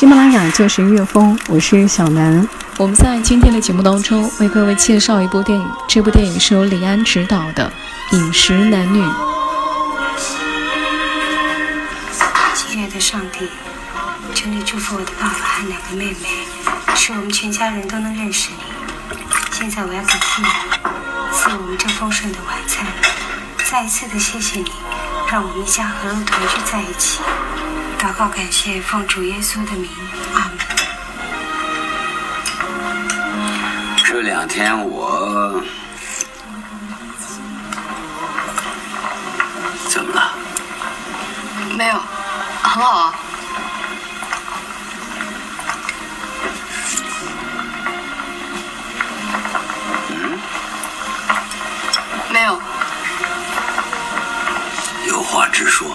[0.00, 2.48] 喜马拉雅就是音乐风，我是小南。
[2.78, 7.70] 我们在今天的节目当中为各位介绍一部电影，这部电影是由李安执导的
[8.16, 9.02] 《饮食男女》。
[12.54, 13.46] 亲爱的上帝，
[14.34, 16.46] 求你祝福我的爸爸和两个妹妹，
[16.96, 18.56] 使我们全家人都能认识你。
[19.52, 20.48] 现在我要感谢你，
[21.30, 22.86] 赐我们这丰盛的晚餐。
[23.70, 24.72] 再一次的谢谢你，
[25.30, 27.20] 让我们一家和乐团聚在一起。
[28.00, 29.90] 祷告感谢，奉主耶稣的名，
[30.32, 30.58] 阿门。
[34.02, 35.62] 这两天我
[39.90, 40.32] 怎么了？
[41.76, 42.00] 没有，
[42.62, 43.14] 很好啊。
[50.08, 50.38] 嗯？
[52.30, 52.58] 没有。
[55.06, 55.94] 有话直说。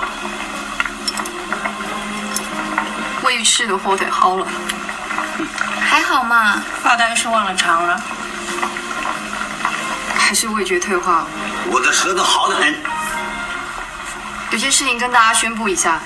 [3.45, 4.47] 胃吃的火腿好了，
[5.79, 8.01] 还好嘛，大概是忘了尝了，
[10.17, 11.27] 还是味觉退化？
[11.67, 12.75] 我的舌头好得很。
[14.49, 15.99] 有些事情跟大家宣布一下，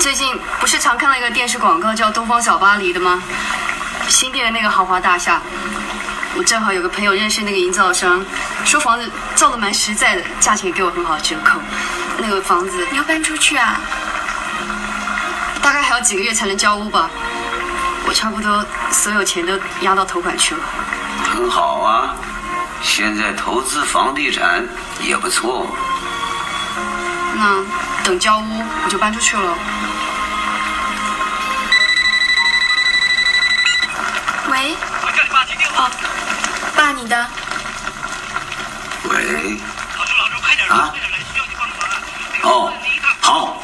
[0.00, 3.22] 最近不是常看到一个电视广告叫《东方小巴黎》的吗？
[4.08, 5.40] 新店的那个豪华大厦，
[6.34, 8.20] 我正好有个朋友认识那个营造商，
[8.64, 11.60] 说房子造的蛮实在的，价钱也给我很好的折扣。
[12.18, 13.80] 那个房子你要搬出去啊？
[15.62, 17.10] 大概还有几个月才能交屋吧，
[18.06, 20.60] 我差不多所有钱都压到头款去了。
[21.24, 22.14] 很好啊，
[22.82, 24.66] 现在投资房地产
[25.00, 25.66] 也不错。
[27.34, 27.64] 那
[28.02, 29.54] 等交屋我就搬出去了。
[34.50, 34.76] 喂。
[35.02, 35.90] 我叫你爸接电话。
[36.74, 37.26] 爸，你的。
[39.04, 39.58] 喂。
[40.68, 40.92] 啊。
[42.42, 42.72] 哦，
[43.20, 43.62] 好。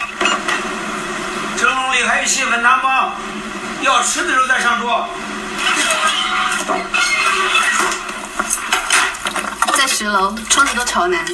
[1.59, 3.13] 蒸笼里还有细粉汤吗？
[3.87, 5.09] 要吃的时候再上桌。
[9.77, 11.25] 在十楼，窗子都朝南，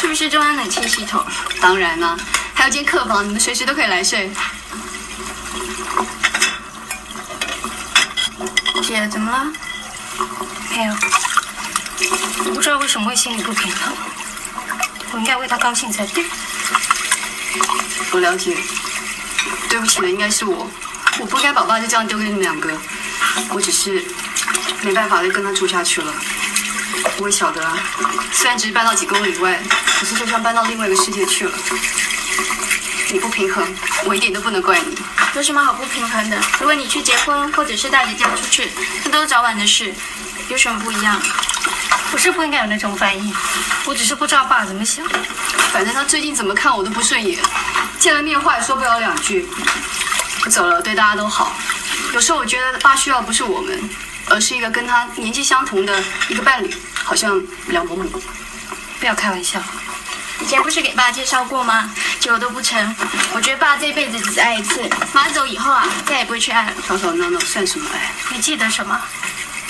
[0.00, 1.22] 是不是中央冷气系统？
[1.60, 2.16] 当然了，
[2.54, 4.30] 还有间客房，你们随时都可以来睡。
[8.82, 9.52] 姐，怎么了？
[10.70, 10.94] 没有。
[12.46, 13.92] 我不知道为什么会心里不平衡，
[15.12, 16.24] 我应该为他高兴才对。
[18.12, 18.56] 我了解。
[19.68, 20.68] 对不起的应该是我，
[21.20, 22.72] 我不该把爸就这样丢给你们两个。
[23.50, 24.02] 我只是
[24.82, 26.12] 没办法再跟他住下去了。
[27.18, 27.78] 我也晓得啊，
[28.32, 29.60] 虽然只是搬到几公里外，
[29.98, 31.52] 可是就像搬到另外一个世界去了。
[33.12, 33.66] 你不平衡，
[34.06, 34.96] 我一点都不能怪你。
[35.34, 36.40] 有什么好不平衡的？
[36.58, 38.70] 如果你去结婚，或者是带着家出去，
[39.04, 39.92] 那都是早晚的事，
[40.48, 41.20] 有什么不一样？
[42.12, 43.34] 我是不应该有那种反应，
[43.84, 45.06] 我只是不知道爸怎么想。
[45.72, 47.38] 反正他最近怎么看我都不顺眼。
[47.98, 49.89] 见了面话也说不了两句，我
[50.48, 51.52] 走了，对大家都好。
[52.14, 53.90] 有时候我觉得爸需要不是我们，
[54.28, 58.10] 而是一个跟他年纪相同的一个伴侣，好像两伯母。
[58.98, 59.62] 不要开玩笑，
[60.40, 61.90] 以前不是给爸介绍过吗？
[62.18, 62.96] 结果都不成。
[63.32, 66.72] 我觉得爸这辈子只爱一次，妈走以后啊，再也不会去爱了。
[66.86, 68.12] 吵吵闹闹算什么爱？
[68.30, 69.00] 你记得什么？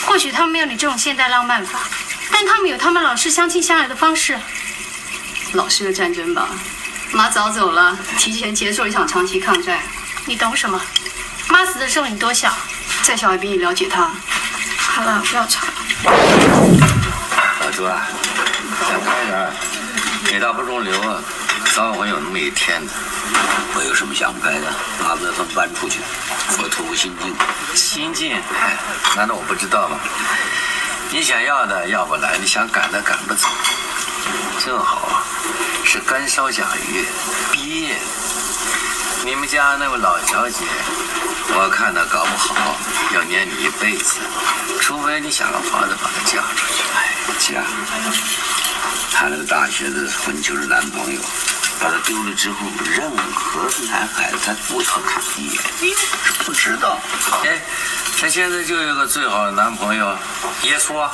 [0.07, 1.81] 或许他们没有你这种现代浪漫法，
[2.33, 4.39] 但他们有他们老式相亲相爱的方式。
[5.53, 6.49] 老式的战争吧。
[7.13, 9.81] 妈早走了，提前结束一场长期抗战。
[10.27, 10.81] 你懂什么？
[11.49, 12.53] 妈死的时候你多小？
[13.03, 14.11] 再小也比你了解她。
[14.77, 15.67] 好了，不要吵。
[17.61, 18.07] 老朱啊，
[18.89, 19.53] 想开点，
[20.27, 21.23] 铁打不中留啊，
[21.75, 22.93] 早晚会有那么一天的。
[23.75, 24.67] 我有什么想不开的？
[25.03, 26.01] 巴不得他们搬出去，
[26.63, 27.35] 我图个心境。
[27.75, 28.37] 心境？
[28.37, 28.77] 哎，
[29.17, 29.99] 难道我不知道吗？
[31.11, 33.49] 你想要的要不来，你想赶的赶不走。
[34.65, 35.25] 正好啊。
[35.85, 37.05] 是干烧甲鱼，
[37.51, 37.97] 毕业。
[39.31, 40.65] 你们家那位老小姐，
[41.55, 42.77] 我看她搞不好
[43.15, 44.19] 要黏你一辈子，
[44.81, 46.83] 除非你想个法子把她嫁出去。
[46.97, 47.63] 哎，嫁？
[49.13, 51.21] 她那个大学的混球的男朋友，
[51.79, 52.57] 把她丢了之后，
[52.91, 55.63] 任何男孩子他不要看一眼。
[55.81, 55.95] 哎
[56.45, 56.99] 不知道。
[57.45, 57.63] 哎，
[58.21, 60.07] 她现在就有个最好的男朋友，
[60.65, 61.09] 耶稣。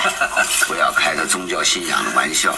[0.66, 2.56] 不要开个宗教信仰的玩笑。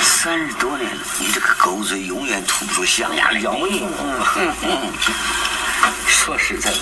[0.00, 3.88] 三十多年了，你这个狗嘴永远吐不出象牙来咬印。
[6.06, 6.76] 说实在的，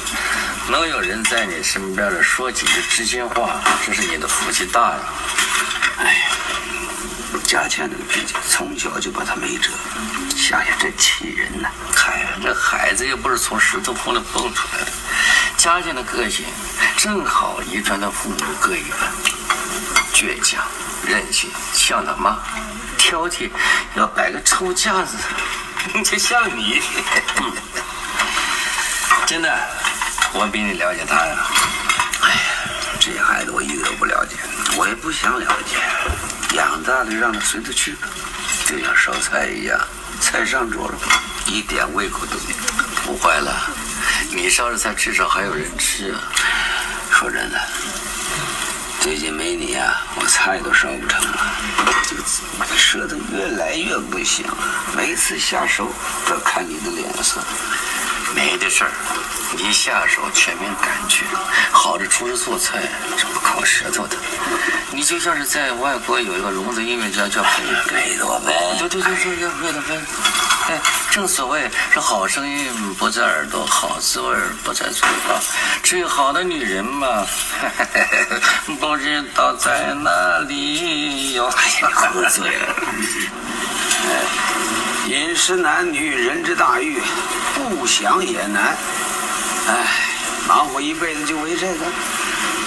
[0.68, 4.98] 能有人在你身边的说几句知心话，这是你的福气大呀。
[5.96, 6.20] 哎呀，
[7.38, 9.70] 佳倩那个脾气，从小就把她没辙，
[10.36, 11.68] 想想真气人呐。
[11.94, 14.90] 嗨，这孩子又不是从石头缝里蹦出来的，
[15.56, 16.44] 佳倩的个性
[16.96, 19.10] 正好遗传到父母各一半，
[20.12, 20.64] 倔强、
[21.06, 22.38] 任性，像他妈；
[22.96, 23.50] 挑剔，
[23.94, 25.16] 要摆个臭架子，
[26.04, 26.82] 就像你。
[29.26, 29.48] 真的，
[30.32, 31.36] 我比你了解他呀。
[32.22, 32.40] 哎呀，
[32.98, 34.36] 这些孩子我一个都不了解，
[34.76, 35.76] 我也不想了解。
[36.56, 38.08] 养大了让他随他去吧，
[38.66, 39.78] 就像烧菜一样，
[40.20, 40.94] 菜上桌了，
[41.46, 42.56] 一点胃口都没有。
[43.04, 43.70] 不坏了，
[44.32, 46.20] 你烧的菜至少还有人吃啊。
[47.10, 47.60] 说真的，
[49.00, 51.54] 最近没你啊，我菜都烧不成了，
[52.08, 52.22] 这个
[52.76, 54.56] 舌头越来越不行了。
[54.96, 55.92] 每次下手
[56.26, 57.40] 都看你的脸色。
[58.34, 58.90] 没的事儿，
[59.56, 61.24] 一下手全凭感觉。
[61.72, 62.80] 好的厨师做菜
[63.16, 64.16] 是不靠舌头的。
[64.92, 67.48] 你就像是在外国有一个聋子音乐家叫贝
[67.88, 70.06] 贝多芬，对对对对，叫贝多芬。
[70.68, 70.80] 哎，
[71.10, 75.40] 正所谓是好声音不在耳朵，好滋味不在嘴巴。
[75.82, 77.26] 至于好的女人嘛，
[78.80, 81.46] 不知道在哪里哟。
[81.46, 82.74] 哎呀，喝醉了。
[85.08, 87.00] 饮食男女，人之大欲，
[87.54, 88.76] 不想也难。
[89.68, 89.86] 哎，
[90.46, 91.84] 忙活一辈子就为这个，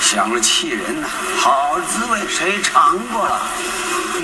[0.02, 1.08] 想着气人呐。
[1.40, 3.42] 好滋味谁尝过了？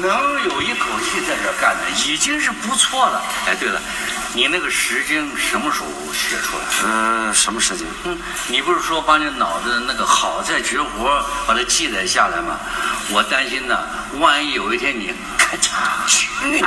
[0.01, 0.11] 能
[0.43, 3.21] 有一口气在这干的，已经是不错了。
[3.47, 3.81] 哎，对了，
[4.33, 6.63] 你那个《诗经》什么时候写出来？
[6.85, 7.85] 嗯，什么事情？
[8.05, 8.17] 嗯，
[8.47, 12.59] 你不是说把你脑子那个好在绝活把它记载下来吗？
[13.11, 13.77] 我担心呢，
[14.19, 16.05] 万一有一天你咔嚓，
[16.39, 16.65] 去你的！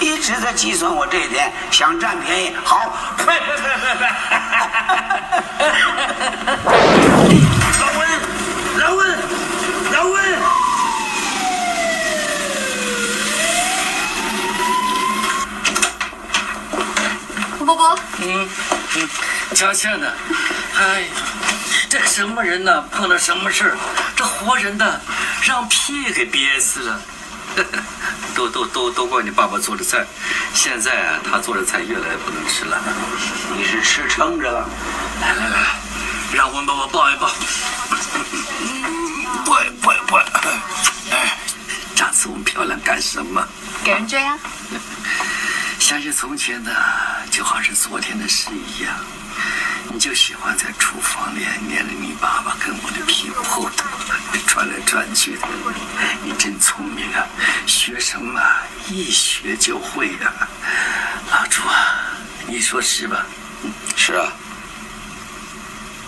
[0.00, 2.54] 一直在计算我这一点，想占便宜。
[2.64, 4.08] 好，呸呸呸呸呸！
[7.80, 8.08] 老温，
[8.78, 9.18] 老温，
[9.92, 10.38] 老温。
[17.58, 18.48] 吴伯伯，嗯
[18.96, 19.08] 嗯，
[19.54, 20.06] 佳倩呢？
[20.78, 21.08] 哎，
[21.90, 22.84] 这什么人呢？
[22.92, 23.76] 碰到什么事儿，
[24.14, 25.00] 这活人的
[25.42, 27.00] 让屁给憋死了。
[28.34, 30.06] 都都都都怪你爸爸做的菜，
[30.54, 32.80] 现在啊，他做的菜越来越不能吃了。
[33.56, 34.68] 你是吃撑着了？
[35.20, 35.76] 来来来，
[36.32, 37.28] 让温爸爸抱一抱。
[39.44, 40.16] 不不不，
[41.10, 41.38] 哎，
[41.96, 43.44] 这次我们漂亮干什么？
[43.82, 44.38] 给人追啊！
[45.80, 46.70] 想起从前的，
[47.30, 48.94] 就好像昨天的事一样。
[49.90, 53.84] 你就喜欢在厨房里黏着你爸爸跟我的屁股后头
[54.46, 55.48] 转来转去的，
[56.22, 57.26] 你真聪明啊！
[57.66, 58.40] 学什么
[58.88, 60.48] 一学就会呀、啊。
[61.30, 62.14] 老朱啊，
[62.46, 63.26] 你说是吧？
[63.96, 64.32] 是啊。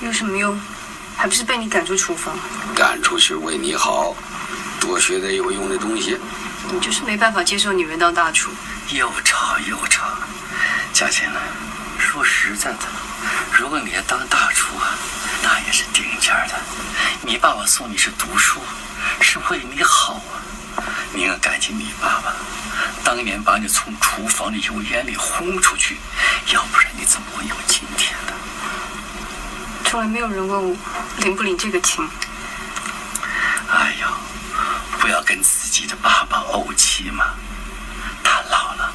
[0.02, 0.58] 有什么用？
[1.16, 2.34] 还不是被你赶出厨房？
[2.74, 4.14] 赶出去为你好，
[4.78, 6.18] 多学点有用的东西。
[6.72, 8.50] 你就是没办法接受女人当大厨。
[8.90, 10.06] 又吵又吵，
[10.92, 11.40] 佳倩呢？
[11.98, 12.78] 说实在的。
[13.52, 14.94] 如果你要当大厨啊，
[15.42, 16.54] 那也是顶尖的。
[17.22, 18.60] 你爸爸送你去读书，
[19.20, 20.40] 是为你好啊。
[21.12, 22.32] 你要感激你爸爸，
[23.04, 25.98] 当年把你从厨房的油烟里轰出去，
[26.52, 28.32] 要不然你怎么会有今天呢？
[29.84, 30.76] 从来没有人问我
[31.18, 32.08] 领不领这个情。
[33.68, 34.06] 哎呦，
[34.98, 37.34] 不要跟自己的爸爸怄气嘛。
[38.22, 38.92] 他老了，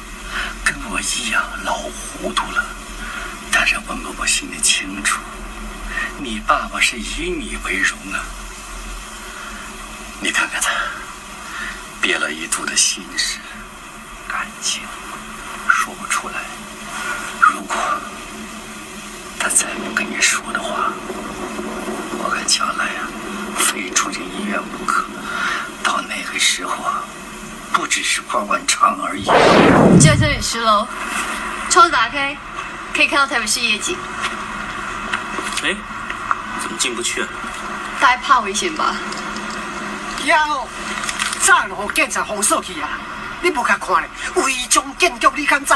[0.64, 2.64] 跟我一样老糊涂了。
[3.68, 5.18] 但是温伯伯心里清楚，
[6.20, 8.22] 你爸爸是以你为荣啊！
[10.20, 10.70] 你看看他，
[12.00, 13.40] 憋了一肚的心事、
[14.28, 14.82] 感情，
[15.68, 16.34] 说不出来。
[17.40, 17.76] 如果
[19.36, 20.92] 他再不跟你说的话，
[22.18, 23.10] 我看将来啊，
[23.58, 25.04] 非住进医院不可。
[25.82, 27.02] 到那个时候啊，
[27.72, 29.24] 不只是灌灌肠而已。
[29.98, 30.86] 就在这里十楼，
[31.68, 32.36] 窗子打开。
[32.96, 33.94] 可以看到台北市夜景。
[35.62, 35.76] 哎，
[36.62, 37.28] 怎么进不去啊？
[38.00, 38.96] 大概怕危险吧。
[40.24, 40.66] 要，
[41.42, 42.88] 早路警察封锁去啊！
[43.42, 44.08] 你无甲看咧，
[44.42, 45.74] 违章建筑你敢知？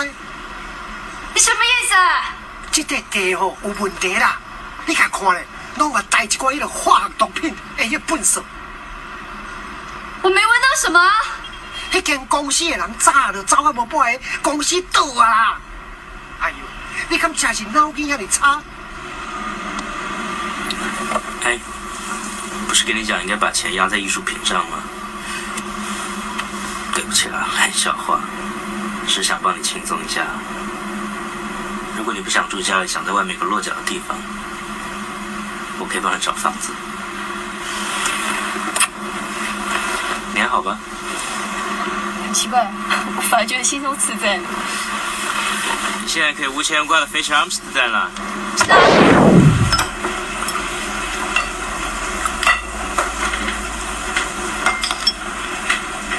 [1.34, 2.32] 你什么意思啊？
[2.72, 4.38] 这块地吼有问题啦！
[4.86, 5.46] 你甲看咧，
[5.76, 8.42] 拢嘛带一寡迄个化学毒品的迄粪扫。
[10.22, 10.98] 我没闻到什么。
[11.92, 15.60] 迄间公司的人早就走啊无半个，公司倒啊啦！
[17.10, 18.62] 你敢真是脑筋遐尼差？
[21.42, 21.58] 哎，
[22.68, 24.78] 不是跟你讲应该把钱压在艺术品上吗？
[26.94, 28.20] 对不起啦，玩笑话，
[29.08, 30.24] 是想帮你轻松一下。
[31.96, 34.18] 如果果你不想住家里，想在外面有个落脚的地方，
[35.78, 36.72] 我可以帮你找房子。
[40.34, 40.76] 你还好吧？
[42.24, 42.68] 很奇怪，
[43.16, 44.40] 我反而觉得心中自在。
[46.02, 48.10] 你现在可以无牵无挂的飞去阿姆斯特丹了。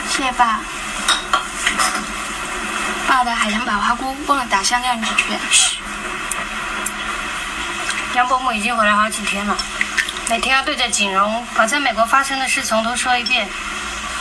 [0.10, 0.60] 谢谢爸。
[3.08, 5.40] 爸的海洋百花菇忘了打香酿制券。
[8.14, 9.58] 杨伯母已经回来好几天了，
[10.30, 13.50] 每天要对着景荣把在美国发生的事从头说一遍，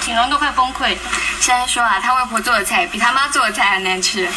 [0.00, 1.00] 景荣都快崩溃了。
[1.40, 4.28] 现在说啊，他外婆做的菜比他妈做的菜还难吃。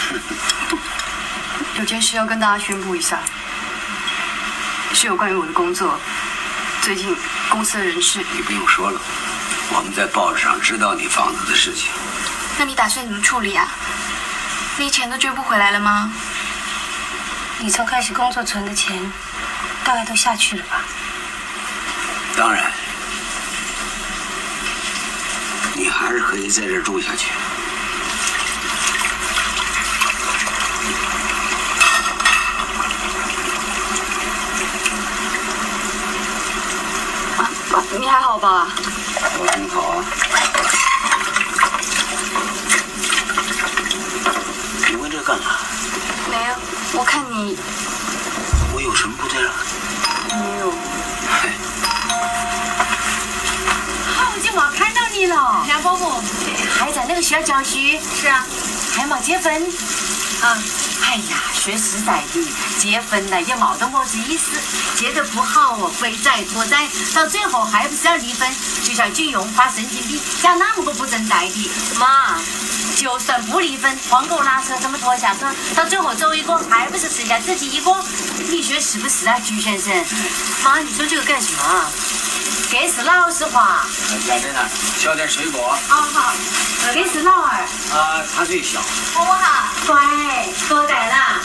[1.83, 3.19] 有件事要跟大家宣布一下，
[4.93, 5.99] 是有关于我的工作。
[6.81, 7.13] 最近
[7.49, 9.01] 公司的人事，你不用说了，
[9.73, 11.89] 我们在报纸上知道你房子的事情。
[12.57, 13.67] 那你打算怎么处理啊？
[14.77, 16.09] 那钱都追不回来了吗？
[17.59, 19.11] 你从开始工作存的钱，
[19.83, 20.79] 大概都下去了吧？
[22.37, 22.71] 当然，
[25.75, 27.31] 你还是可以在这儿住下去。
[37.73, 38.67] 啊，你还好吧？
[39.39, 40.05] 我挺好啊。
[44.89, 45.43] 你问这干啥？
[46.29, 46.53] 没有，
[46.99, 47.57] 我看你
[48.75, 49.51] 我有什么不对了？
[50.29, 50.71] 没有。
[54.15, 56.21] 好久没看到你了，梁伯母，
[56.77, 57.79] 还在那个学校教书？
[58.21, 58.45] 是啊，
[58.95, 59.51] 还没结婚？
[60.41, 60.57] 啊，
[61.13, 62.43] 哎呀，说实在的，
[62.79, 64.49] 结婚了也没得么子意思，
[64.95, 68.49] 结得不好哦，非宰拖债，到最后还不是要离婚？
[68.83, 72.39] 就像金庸发神经病，讲那么个不正在的，妈。
[72.95, 75.41] 就算不离婚，黄狗拉车这么拖下去，
[75.75, 77.95] 到最后走一个，还不是剩下自己一个？
[78.49, 79.93] 你说是不是啊，鞠先生？
[80.63, 81.85] 妈，你说这个干什么？
[82.73, 83.85] 这是老实话。
[84.27, 84.59] 来着呢，
[84.97, 85.77] 削点水果。
[85.91, 86.33] 哦好，
[86.91, 87.61] 这是老二。
[87.95, 88.81] 啊，他最小。
[89.13, 89.67] 我好。
[89.85, 91.39] 乖，多大了？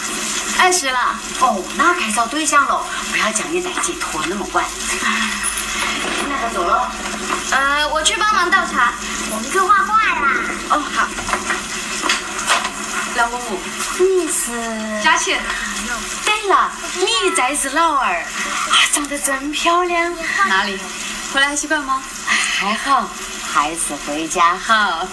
[0.59, 0.99] 二十了。
[1.41, 2.83] 哦，那该找对象了，
[3.13, 4.65] 不要将你大姐拖那么晚。
[4.91, 6.91] 你哪个走了？
[7.51, 8.95] 呃，我去帮忙倒茶。
[9.31, 10.35] 我们去画画啦。
[10.71, 11.07] 哦，好。
[13.17, 13.61] 梁公公，
[13.99, 15.39] 你是佳倩。
[16.25, 18.25] 对了，你才是老二，啊，
[18.95, 20.17] 长得真漂亮。
[20.49, 20.81] 哪里？
[21.33, 22.03] 回来还习惯吗？
[22.59, 23.09] 还好，
[23.53, 25.07] 还是回家好。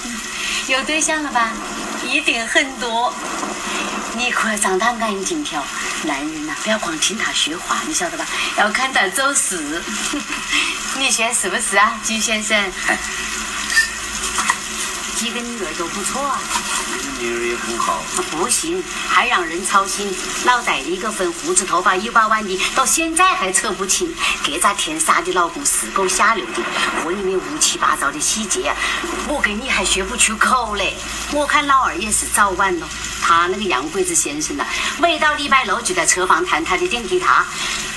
[0.67, 1.49] 有对象了吧？
[2.07, 3.13] 一定很多。
[4.15, 5.61] 你可要长大安静条，
[6.03, 8.25] 男人呐、不要光听他说话，你晓得吧？
[8.57, 9.81] 要看他做事。
[10.97, 12.57] 你说是不是啊，金先生？
[15.25, 16.39] 几个女儿都不错啊。
[17.19, 18.03] 女儿也很好。
[18.29, 20.15] 不行，还让人操心。
[20.45, 24.13] 老戴了一个粉胡子头发一把弯的，到现在还扯不清。
[24.43, 26.61] 给咱天杀的老公是够下流的，
[27.03, 28.71] 婚里面乌七八糟的细节，
[29.27, 30.93] 我跟你还说不出口嘞。
[31.31, 32.87] 我看老二也是早晚了，
[33.19, 34.63] 他那个洋鬼子先生呐，
[34.99, 37.43] 每到礼拜六就在车房弹他的电吉他。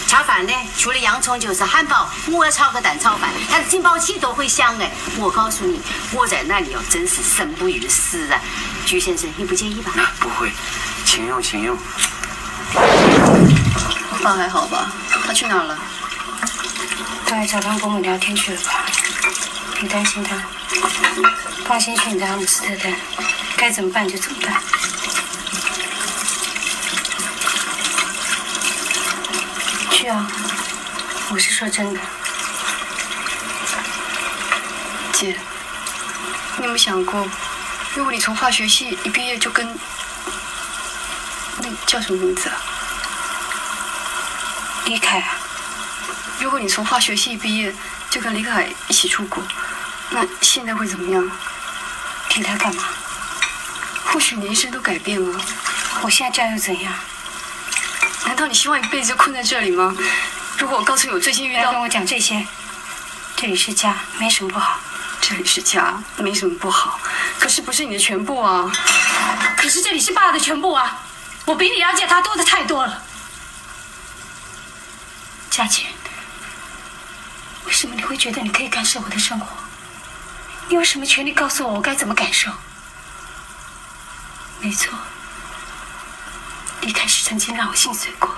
[0.09, 2.09] 吃饭呢，除了洋葱就是汉堡。
[2.29, 4.91] 我要炒个蛋炒饭，他的警报器都会响哎。
[5.19, 8.41] 我告诉你，我在那里哦，真是生不如死啊。
[8.87, 9.93] 鞠先生，你不介意吧？
[9.99, 10.51] 啊，不会，
[11.05, 11.77] 请用，请用。
[14.23, 14.91] 爸还好吧？
[15.27, 15.79] 他去哪了？
[17.27, 18.87] 他来找帮伯母聊天去了吧？
[19.79, 20.43] 别担心他，
[21.67, 22.95] 放心去你的阿姆斯特丹，
[23.59, 24.59] 该怎么办就怎么办。
[30.09, 30.27] 去啊！
[31.31, 32.01] 我是说真的。
[35.13, 35.39] 姐，
[36.57, 37.29] 你有没有想过，
[37.95, 39.79] 如果你从化学系一毕业就跟
[41.59, 42.57] 那叫什么名字啊？
[44.87, 45.35] 李凯啊，
[46.41, 47.75] 如果你从化学系一毕业
[48.09, 49.43] 就跟李凯一起出国，
[50.09, 51.31] 那现在会怎么样？
[52.31, 52.85] 听他干嘛？
[54.07, 55.39] 或许你一生都改变了。
[56.01, 56.95] 我现在这样又怎样？
[58.27, 59.95] 难道你希望一辈子困在这里吗？
[60.59, 62.47] 如果我告诉你我最近遇到，不要跟我讲这些。
[63.37, 64.81] 这里是家，没什么不好。
[65.21, 66.99] 这里是家，没什么不好，
[67.39, 68.71] 可是不是你的全部啊。
[69.57, 71.01] 可是这里是爸的全部啊！
[71.45, 73.03] 我比你了解他多的太多了。
[75.51, 75.87] 佳琪，
[77.65, 79.47] 为什么你会觉得你可以干涉我的生活？
[80.69, 82.51] 你有什么权利告诉我我该怎么感受？
[84.61, 84.93] 没错，
[86.81, 88.37] 李开始曾经让我心碎过。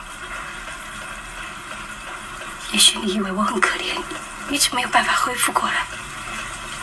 [2.72, 4.00] 也许你以为我很可怜，
[4.48, 5.86] 一直没有办法恢复过来，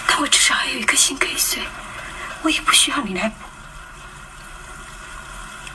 [0.05, 1.61] 但我至少还有一颗心可以碎，
[2.41, 3.35] 我也不需要你来补。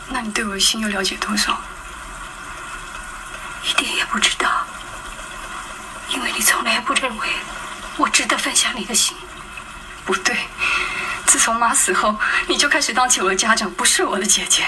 [0.09, 1.59] 那你对我的心又了解多少？
[3.65, 4.67] 一点也不知道，
[6.09, 7.29] 因为你从来不认为
[7.97, 9.17] 我值得分享你的心。
[10.05, 10.37] 不对，
[11.27, 14.67] 自从妈死后，你就开始当起我的家长，不是我的姐姐。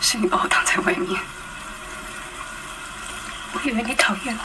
[0.00, 1.20] 是你把我挡在外面。
[3.52, 4.40] 我以为你讨厌我。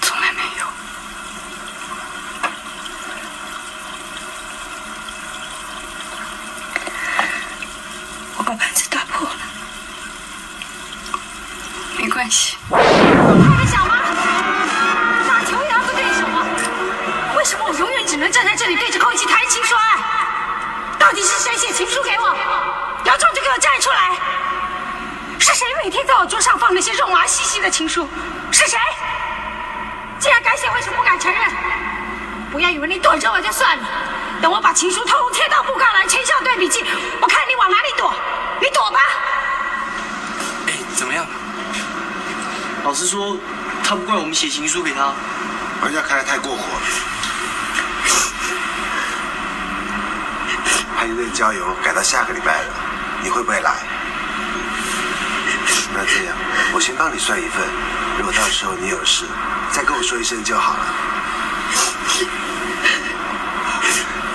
[0.00, 0.66] 从来没有。
[8.36, 9.36] 我把盘子打破了。
[11.98, 12.56] 没关系。
[12.70, 13.96] 你想吗？
[15.28, 16.46] 打球也要做对手啊！
[17.36, 19.39] 为什么我永远只能站在这里对着空气谈情说爱？
[21.10, 22.36] 到底是谁写情书给我？
[23.04, 24.16] 姚壮就给我站出来！
[25.40, 28.08] 是谁每天在我桌上放那些肉麻兮兮的情书？
[28.52, 28.78] 是谁？
[30.20, 31.40] 既然敢写，为什么不敢承认？
[32.52, 33.84] 不要以为你躲着我就算了，
[34.40, 36.84] 等我把情书通通贴到布告栏、全校对笔记，
[37.20, 38.14] 我看你往哪里躲！
[38.60, 39.00] 你躲吧！
[40.68, 41.26] 哎，怎么样？
[42.84, 43.36] 老师说
[43.82, 45.12] 他不怪我们写情书给他，
[45.82, 46.80] 人家开的太过火了。
[51.00, 52.74] 派一队郊游改到下个礼拜了，
[53.22, 53.72] 你会不会来？
[55.94, 56.36] 那这样，
[56.74, 57.66] 我先帮你算一份，
[58.18, 59.24] 如果到时候你有事，
[59.72, 60.80] 再跟我说一声就好了。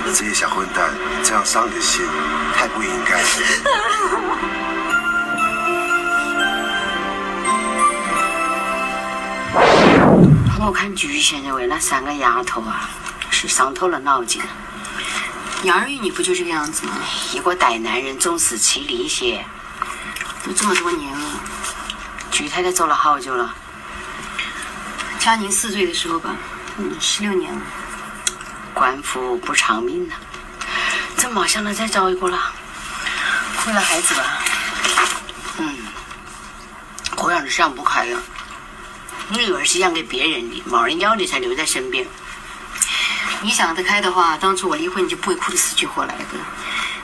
[0.08, 0.90] 这些小混蛋
[1.24, 2.04] 这样伤你的心，
[2.58, 3.28] 太不应该了。
[10.66, 12.90] 我看菊仙认为那三个丫头啊，
[13.30, 14.42] 是伤透了脑筋。
[15.64, 16.94] 杨儿玉，你不就这个样子吗？
[17.34, 19.44] 一个歹男人总是气力些。
[20.44, 21.40] 都这么多年了，
[22.30, 23.56] 菊太太走了好久了。
[25.18, 26.36] 佳宁四岁的时候吧，
[26.78, 27.62] 嗯，十六年了。
[28.76, 30.14] 官府不偿命啊！
[31.18, 32.54] 这么想着再找一个了？
[33.66, 34.44] 为了孩子吧。
[35.58, 35.78] 嗯，
[37.18, 38.22] 我让人想不开了。
[39.30, 42.06] 女儿是养给别人的，没人要的才留在身边。
[43.46, 46.26] 你想得开的话，当初我离婚你就不会哭得死去活来的。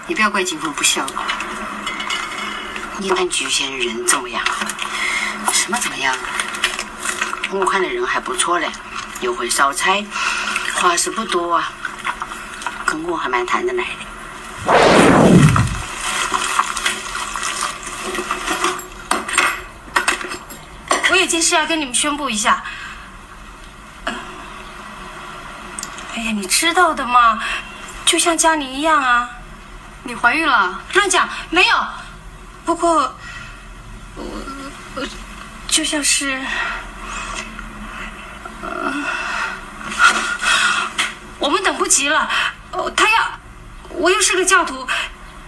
[0.07, 1.05] 你不要怪金凤不孝。
[2.97, 4.43] 你看菊仙人怎么样？
[5.53, 6.17] 什么怎么样？
[7.51, 8.67] 我看的人还不错嘞，
[9.19, 10.03] 又会烧菜，
[10.73, 11.71] 话是不多啊，
[12.87, 13.89] 跟我还蛮谈得来的。
[21.11, 22.63] 我有件事要跟你们宣布一下。
[26.21, 27.41] 哎呀，你知道的嘛，
[28.05, 29.27] 就像佳宁一样啊。
[30.03, 30.79] 你怀孕了？
[30.93, 31.75] 乱讲，没有。
[32.63, 33.15] 不过，
[34.15, 34.23] 我
[34.93, 35.07] 我
[35.67, 36.39] 就像是，
[38.61, 38.93] 呃，
[41.39, 42.29] 我们等不及了。
[42.71, 43.39] 哦，他要，
[43.89, 44.87] 我又是个教徒，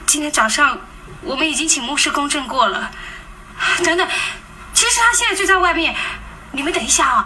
[0.08, 0.80] 今天早上
[1.22, 2.90] 我们已经请牧师公证过了。
[3.84, 4.08] 等等，
[4.74, 5.96] 其实他现在就在外面，
[6.52, 7.26] 你们等一下啊。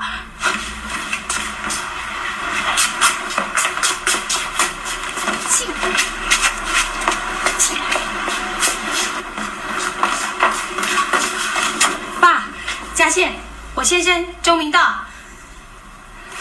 [13.77, 15.05] 我先生周明道。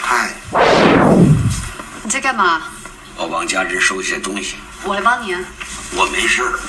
[0.01, 0.33] 嗨，
[2.01, 2.63] 你在干嘛？
[3.15, 4.55] 我帮家里收些东西。
[4.83, 5.39] 我来帮你啊。
[5.91, 6.59] 我没事儿。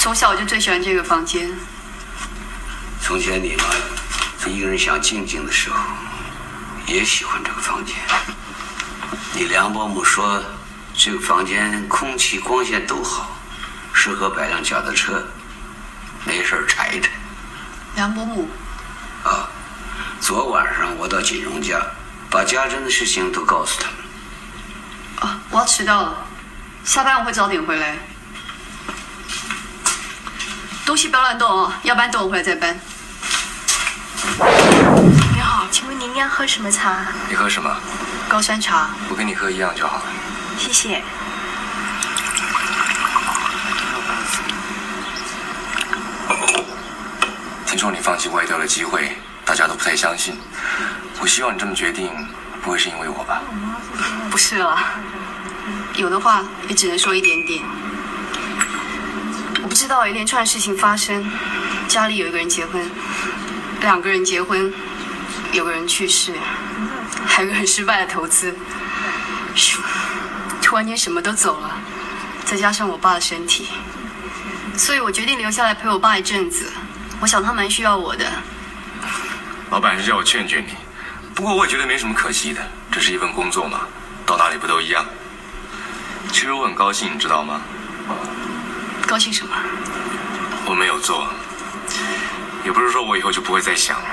[0.00, 1.48] 从小我就最喜欢这个房间。
[3.00, 3.64] 从前你呢，
[4.48, 5.78] 一个人想静静的时候，
[6.88, 7.94] 也喜欢这个房间。
[9.32, 10.42] 你梁伯母说，
[10.92, 13.30] 这个房间空气、光线都好，
[13.92, 15.24] 适合摆辆脚踏车，
[16.28, 17.08] 没事儿踩一踩。
[17.96, 18.46] 梁伯母。
[19.24, 19.48] 啊，
[20.20, 21.80] 昨晚上我到锦荣家，
[22.30, 23.96] 把家珍的事情都告诉他们。
[25.20, 26.26] 啊，我要迟到了，
[26.84, 27.96] 下班我会早点回来。
[30.84, 32.78] 东西不要乱动哦，要不然等我回来再搬。
[35.34, 37.06] 你好，请问您要喝什么茶？
[37.30, 37.74] 你喝什么？
[38.28, 38.90] 高山茶。
[39.08, 40.04] 我跟你喝一样就好了。
[40.58, 41.02] 谢谢。
[47.78, 50.34] 听说你放弃外调的机会，大家都不太相信。
[51.20, 52.10] 我希望你这么决定，
[52.60, 53.40] 不会是因为我吧？
[54.28, 54.94] 不是啦，
[55.94, 57.62] 有的话也只能说一点点。
[59.62, 61.24] 我不知道一连串事情发生，
[61.86, 62.90] 家里有一个人结婚，
[63.80, 64.74] 两个人结婚，
[65.52, 66.32] 有个人去世，
[67.28, 68.52] 还有个很失败的投资，
[69.54, 69.78] 咻，
[70.60, 71.78] 突然间什么都走了，
[72.44, 73.68] 再加上我爸的身体，
[74.76, 76.72] 所以我决定留下来陪我爸一阵子。
[77.20, 78.24] 我想他蛮需要我的。
[79.70, 80.70] 老板是叫我劝劝你，
[81.34, 83.80] 不过我也觉得没什么可惜的，这是一份工作嘛。
[84.24, 85.04] 到哪里不都一样？
[86.30, 87.60] 其实我很高兴，你知道吗？
[89.06, 89.56] 高兴什么？
[90.66, 91.26] 我没有做，
[92.64, 94.08] 也不是说我以后就不会再想了。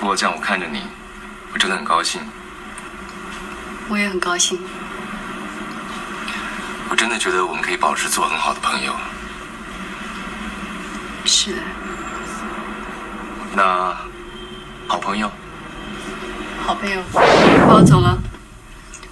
[0.00, 0.82] 不过这样我看着你，
[1.52, 2.20] 我真的很高兴。
[3.88, 4.58] 我也很高兴。
[6.88, 8.94] 我真的觉得我们可以保持做很好的朋友。
[11.24, 11.62] 是的。
[13.54, 13.96] 那
[14.86, 15.30] 好朋友。
[16.66, 17.20] 好朋友，爸，
[17.74, 18.18] 我走了。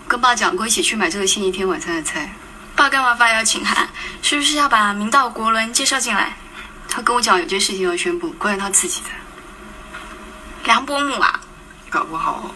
[0.09, 2.33] 跟爸讲过，一起去买这个星期天晚餐的菜。
[2.75, 3.87] 爸干嘛发邀请函？
[4.23, 6.35] 是不是要把明道国伦介绍进来？
[6.89, 9.09] 他跟我讲有件事情要宣布，关于他自己的。
[10.65, 11.41] 梁伯母啊？
[11.91, 12.55] 搞不好。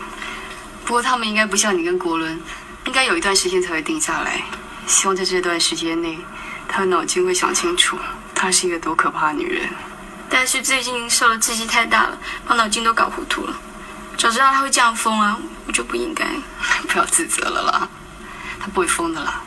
[0.86, 2.40] 不过他们应该不像你跟国伦，
[2.86, 4.42] 应该有一段时间才会定下来。
[4.86, 6.18] 希望在这段时间内，
[6.68, 7.98] 他的脑筋会想清楚，
[8.36, 9.68] 她是一个多可怕的女人。
[10.28, 13.54] 但是最近受的刺激太大了，把脑筋都搞糊涂了。
[14.18, 16.26] 早知道她会这样疯啊，我就不应该。
[16.88, 17.88] 不要自责了啦，
[18.60, 19.40] 她不会疯的啦，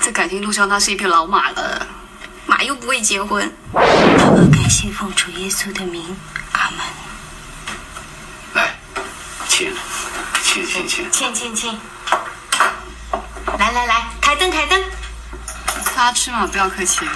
[0.00, 1.86] 在感情路上她是一匹老马了，
[2.46, 3.50] 马又不会结婚。
[3.72, 6.16] 祷告感谢奉主耶稣的名，
[6.52, 6.78] 阿门。
[8.54, 8.78] 来，
[9.48, 9.72] 亲，
[10.42, 11.80] 亲亲亲，亲亲亲。
[13.58, 14.82] 来来来，开灯开灯。
[15.96, 17.06] 大家吃嘛，不要客气。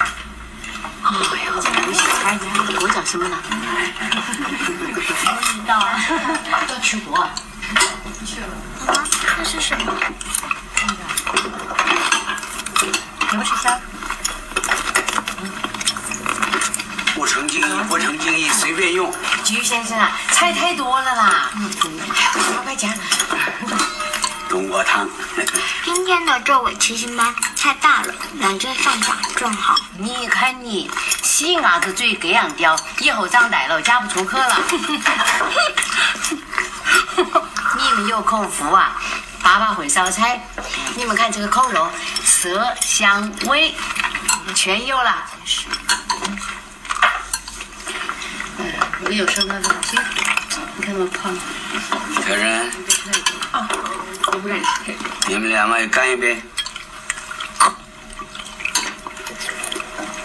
[1.13, 2.39] 哎呦，不许猜，
[2.81, 3.37] 我讲什么呢？
[4.93, 4.99] 不
[5.45, 5.99] 知道啊，
[6.69, 7.29] 要出国啊？
[8.25, 8.47] 去了。
[8.87, 8.93] 妈，
[9.37, 9.93] 这是什么？
[13.31, 13.79] 牛吃香。
[17.13, 19.13] 不成敬意，不成敬意，随便用。
[19.43, 21.51] 菊先生啊，菜太多了啦。
[22.63, 22.91] 快讲。
[24.53, 25.09] 冬瓜汤。
[25.83, 29.75] 今天的这尾七星斑太大了，两只上下正好。
[29.97, 30.91] 你看你，
[31.23, 34.55] 细伢子嘴这样叼，以后长大了嫁不出去了。
[37.75, 39.01] 你们有口福啊！
[39.41, 40.39] 爸爸会烧菜，
[40.95, 41.89] 你们看这个扣肉，
[42.23, 43.73] 色香味
[44.53, 45.15] 全有了。
[49.03, 49.97] 我有什么东西？
[50.77, 51.35] 你看我胖。
[52.21, 52.71] 小人。
[53.51, 53.92] 啊，我
[54.39, 54.67] 不认识。
[55.27, 56.41] 你们两位干一杯。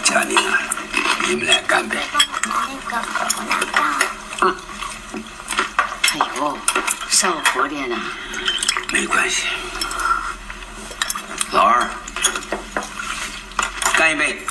[0.03, 0.59] 佳宁啊，
[1.27, 1.97] 你们俩干杯。
[2.43, 2.49] 那
[2.89, 2.97] 个
[3.37, 3.77] 我拿到。
[4.41, 4.55] 嗯。
[6.11, 6.57] 哎呦，
[7.09, 7.95] 少喝点呐。
[8.91, 9.43] 没关系。
[11.51, 11.87] 老二，
[13.95, 14.45] 干一杯。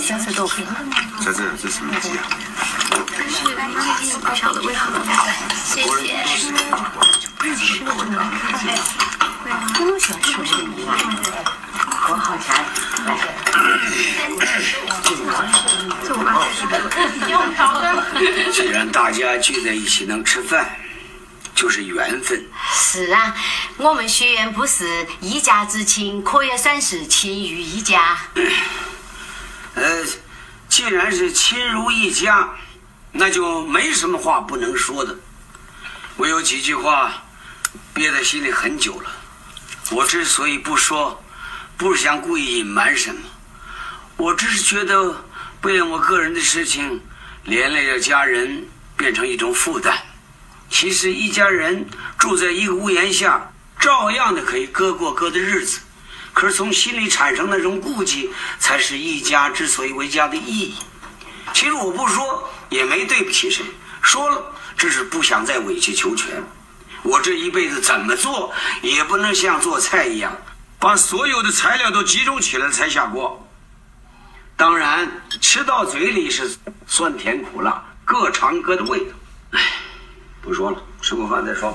[0.00, 0.62] 香菜豆腐。
[1.24, 2.24] 在这，这什么鸡啊？
[3.16, 3.26] 这
[4.04, 5.00] 是不晓得为什么。
[5.64, 5.88] 谢谢。
[9.72, 10.74] 不能想吃什么
[12.06, 12.12] 啊？
[18.52, 20.76] 既然大家聚在一起能吃饭，
[21.54, 22.44] 就是缘分。
[22.72, 23.34] 是啊，
[23.76, 28.18] 我们学院不是一家之亲，可也算是亲如一家。
[29.74, 30.04] 呃，
[30.68, 32.48] 既然是亲如一家，
[33.12, 35.16] 那就没什么话不能说的。
[36.16, 37.12] 我有几句话
[37.92, 39.10] 憋在心里很久了，
[39.90, 41.23] 我之所以不说，
[41.76, 43.20] 不是想故意隐瞒什么，
[44.16, 45.24] 我只是觉得
[45.60, 47.00] 不愿我个人的事情
[47.42, 48.64] 连累了家人，
[48.96, 49.98] 变成一种负担。
[50.70, 51.84] 其实一家人
[52.16, 55.80] 住在一个屋檐下，照样的可以各过各的日子。
[56.32, 60.74] 可是从心里产生那种顾忌，才是一家之所以为家的意义。
[61.52, 63.64] 其实我不说也没对不起谁，
[64.00, 66.42] 说了只是不想再委曲求全。
[67.02, 70.36] 我这一辈子怎么做也不能像做菜一样，
[70.84, 73.42] 把所有的材料都集中起来才下锅。
[74.54, 79.06] 当然，吃到嘴里是酸甜苦辣，各尝各的味道。
[79.52, 79.60] 唉，
[80.42, 81.74] 不说了，吃过饭再说。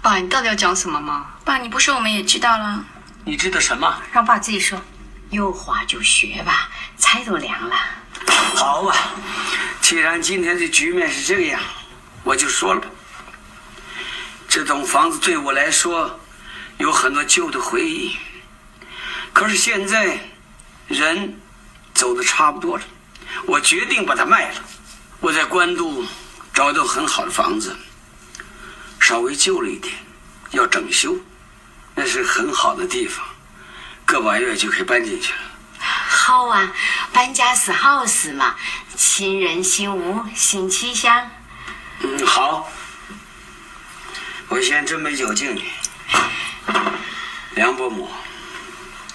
[0.00, 1.26] 爸，你到底要讲什么吗？
[1.44, 2.84] 爸，你不说我们也知道了。
[3.24, 4.00] 你知道什么？
[4.12, 4.80] 让爸自己说。
[5.30, 7.74] 有话就学吧，菜都凉了。
[8.54, 8.94] 好吧，
[9.80, 11.60] 既然今天的局面是这个样，
[12.22, 12.86] 我就说了吧。
[14.48, 16.20] 这栋房子对我来说
[16.78, 18.16] 有很多旧的回忆，
[19.32, 20.18] 可是现在
[20.88, 21.40] 人
[21.94, 22.84] 走的差不多了，
[23.46, 24.56] 我决定把它卖了。
[25.20, 26.04] 我在官渡
[26.52, 27.76] 找到很好的房子，
[29.00, 29.94] 稍微旧了一点，
[30.50, 31.16] 要整修。
[31.96, 33.24] 那是很好的地方，
[34.04, 35.38] 个把月就可以搬进去了。
[35.78, 36.72] 好啊，
[37.12, 38.56] 搬家是好事嘛，
[38.96, 41.30] 新人新屋新气象。
[42.00, 42.68] 嗯，好，
[44.48, 45.64] 我先斟杯酒敬你，
[47.54, 48.08] 梁伯母，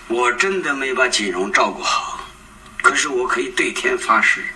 [0.08, 2.24] 我真的没把锦荣照顾好，
[2.82, 4.54] 可是我可以对天发誓，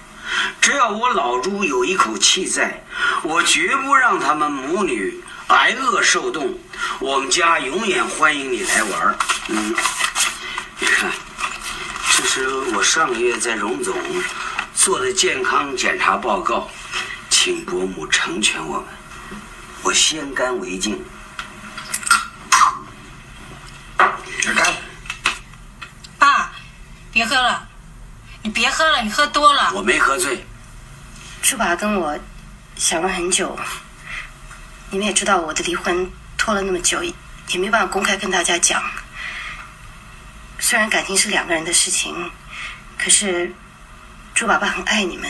[0.61, 2.83] 只要我老朱有一口气在，
[3.23, 6.57] 我绝不让他们母女挨饿受冻。
[6.99, 9.17] 我们家永远欢迎你来玩。
[9.49, 9.75] 嗯，
[10.79, 11.11] 你看，
[12.15, 13.95] 这是我上个月在荣总
[14.73, 16.69] 做的健康检查报告，
[17.29, 18.85] 请伯母成全我们。
[19.81, 21.03] 我先干为敬。
[24.55, 24.73] 干！
[26.19, 26.51] 爸，
[27.13, 27.67] 别喝了，
[28.41, 29.71] 你别喝了，你喝多了。
[29.75, 30.43] 我没喝醉。
[31.43, 32.17] 朱爸跟我
[32.75, 33.55] 想了很久，
[34.89, 38.81] 你们也知道我的离婚拖了那么久，也没办法公开跟大家讲。
[40.57, 42.31] 虽然感情是两个人的事情，
[42.97, 43.53] 可是
[44.33, 45.29] 朱爸爸很爱你们，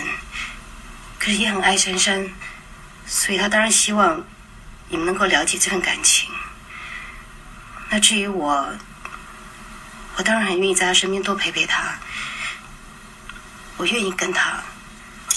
[1.19, 2.29] 可是也很爱珊珊，
[3.05, 4.23] 所以他当然希望
[4.87, 6.29] 你们能够了解这份感情。
[7.89, 8.73] 那至于我，
[10.15, 11.97] 我当然很愿意在他身边多陪陪他，
[13.77, 14.63] 我愿意跟他。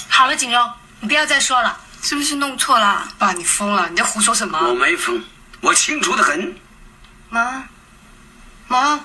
[0.07, 3.07] 好了，锦荣，你不要再说了，是不是弄错了？
[3.17, 3.89] 爸，你疯了！
[3.89, 4.59] 你在胡说什么？
[4.59, 5.23] 我没疯，
[5.61, 6.55] 我清楚的很。
[7.29, 7.63] 妈，
[8.67, 8.99] 妈，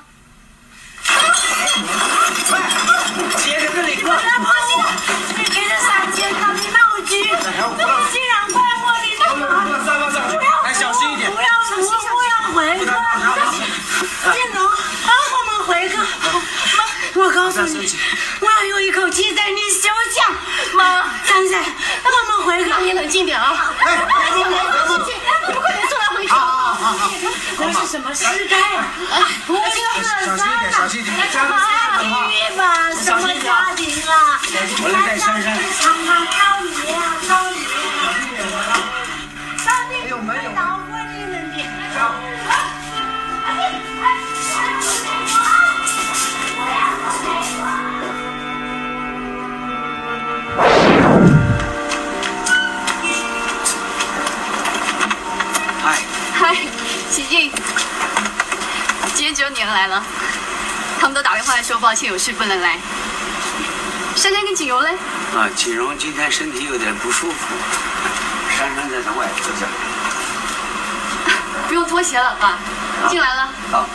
[3.37, 4.85] 接着这里我来不及了，
[5.37, 7.35] 你给这三千他的闹剧，我
[8.13, 9.45] 竟然怪我的妈！
[9.85, 10.17] 上上上，
[10.65, 11.31] 来小心一点。
[11.33, 12.91] 不要不不要回客，
[14.33, 14.59] 金龙，
[15.05, 15.95] 让我们回客。
[15.99, 17.89] 妈，我告诉你，
[18.41, 20.35] 我要有一口气在你休想。
[20.75, 22.81] 妈，珊珊，让我们回客。
[22.81, 23.73] 你冷静点啊！
[23.79, 24.05] 哎，
[24.35, 24.59] 别别别！
[25.47, 26.35] 你们快点坐来回客。
[26.35, 27.11] 好好好，
[27.59, 28.83] 这是什么时代啊？
[29.47, 30.37] 不要惹上了。
[30.37, 31.15] 小心一点，小心一点。
[31.31, 32.61] 法律吧，
[32.93, 34.41] 什么家庭啊？
[34.83, 35.47] 我来带珊珊。
[35.81, 37.31] 常常靠你啊，靠
[59.23, 60.03] 今天只有你来了。
[60.99, 62.77] 他们都打电话来说抱歉，有事不能来。
[64.17, 64.91] 珊珊跟锦荣嘞？
[65.37, 67.55] 啊，锦荣今天身体有点不舒服，
[68.59, 69.69] 珊珊在他外婆家。
[71.69, 72.59] 不用脱鞋了，爸，
[73.09, 73.49] 进来了。
[73.71, 73.87] 好，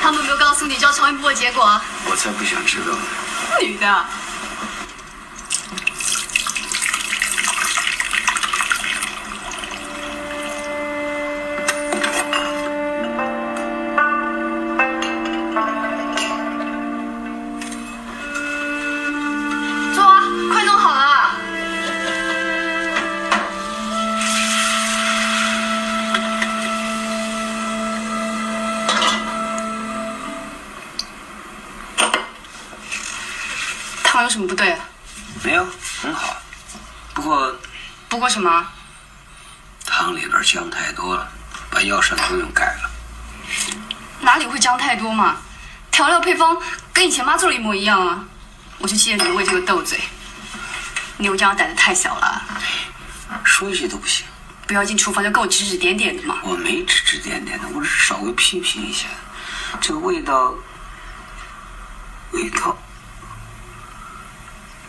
[0.00, 1.82] 他们没有告诉你知道超音波的结果啊？
[2.08, 3.02] 我才不想知道呢。
[3.60, 4.04] 女的。
[38.38, 38.64] 什么？
[39.84, 41.28] 汤里边姜太多了，
[41.72, 42.90] 把药膳都用改了。
[44.20, 45.38] 哪里会姜太多嘛？
[45.90, 46.56] 调料配方
[46.92, 48.24] 跟以前妈做的一模一样啊！
[48.78, 50.00] 我就记得你为这个斗嘴。
[51.16, 52.40] 你有这样胆子太小了，
[53.42, 54.24] 说一句都不行。
[54.68, 56.38] 不要进厨房就跟我指指点点的嘛。
[56.44, 59.08] 我没指指点点的，我只是稍微批评一下。
[59.80, 60.54] 这个味道，
[62.30, 62.78] 味道，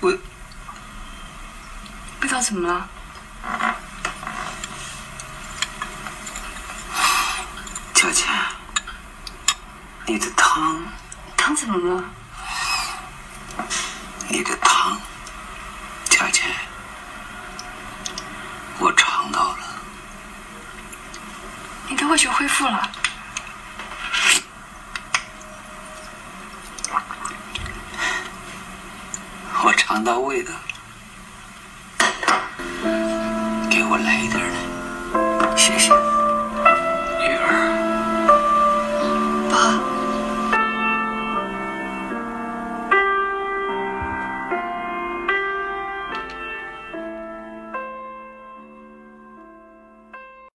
[0.02, 0.20] 味
[2.22, 2.88] 味道怎么了？
[8.02, 8.24] 小姐，
[10.06, 10.82] 你的汤，
[11.36, 12.04] 汤怎么了？
[14.30, 14.98] 你的汤，
[16.06, 16.44] 佳姐，
[18.78, 19.58] 我尝到了。
[21.90, 22.90] 你的味觉恢复了。
[29.62, 30.54] 我尝到味道，
[33.70, 35.99] 给我来一点儿呢，谢谢。